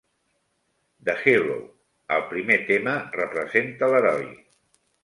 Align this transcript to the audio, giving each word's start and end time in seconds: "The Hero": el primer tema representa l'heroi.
"The 1.09 1.15
Hero": 1.25 1.59
el 2.17 2.27
primer 2.33 2.59
tema 2.73 2.99
representa 3.21 3.93
l'heroi. 3.95 4.29